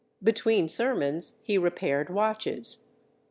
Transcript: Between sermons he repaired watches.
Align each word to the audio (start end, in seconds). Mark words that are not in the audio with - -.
Between 0.23 0.67
sermons 0.67 1.35
he 1.43 1.59
repaired 1.59 2.09
watches. 2.09 2.87